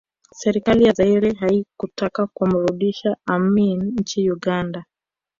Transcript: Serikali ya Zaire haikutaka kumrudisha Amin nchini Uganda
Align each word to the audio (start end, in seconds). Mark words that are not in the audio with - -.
Serikali 0.33 0.83
ya 0.83 0.93
Zaire 0.93 1.33
haikutaka 1.33 2.27
kumrudisha 2.27 3.17
Amin 3.25 3.83
nchini 3.97 4.31
Uganda 4.31 4.85